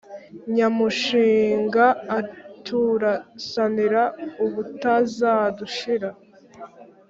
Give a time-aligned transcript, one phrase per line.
[0.55, 1.85] nyamushinga
[2.19, 4.03] aturasanira
[4.45, 6.09] ubutazadushira,